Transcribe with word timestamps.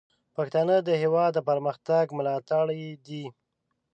پښتانه 0.35 0.75
د 0.87 0.89
هیواد 1.01 1.31
د 1.35 1.39
پرمختګ 1.49 2.05
ملاتړي 2.17 2.83
دي. 3.05 3.23